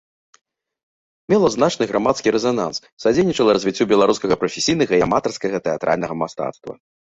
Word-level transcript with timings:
Мела 1.33 1.51
значны 1.55 1.87
грамадскі 1.91 2.33
рэзананс, 2.37 2.77
садзейнічала 3.05 3.55
развіццю 3.59 3.89
беларускага 3.93 4.35
прафесійнага 4.47 4.93
і 5.01 5.05
аматарскага 5.11 5.57
тэатральнага 5.71 6.13
мастацтва. 6.27 6.73